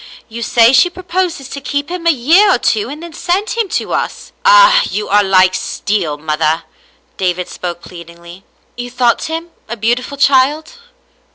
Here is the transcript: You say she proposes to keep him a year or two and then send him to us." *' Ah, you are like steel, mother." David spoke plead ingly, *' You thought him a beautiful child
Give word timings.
You 0.27 0.41
say 0.41 0.73
she 0.73 0.89
proposes 0.89 1.47
to 1.49 1.61
keep 1.61 1.89
him 1.89 2.07
a 2.07 2.11
year 2.11 2.55
or 2.55 2.57
two 2.57 2.89
and 2.89 3.03
then 3.03 3.13
send 3.13 3.51
him 3.51 3.69
to 3.69 3.93
us." 3.93 4.31
*' 4.37 4.45
Ah, 4.45 4.81
you 4.89 5.07
are 5.09 5.21
like 5.23 5.53
steel, 5.53 6.17
mother." 6.17 6.63
David 7.17 7.47
spoke 7.47 7.81
plead 7.81 8.07
ingly, 8.07 8.41
*' 8.59 8.75
You 8.77 8.89
thought 8.89 9.25
him 9.25 9.49
a 9.69 9.77
beautiful 9.77 10.17
child 10.17 10.79